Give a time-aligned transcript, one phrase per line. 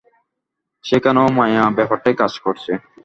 [0.85, 2.71] সেখানেও মায়া ব্যাপারটাই কাজ করছে।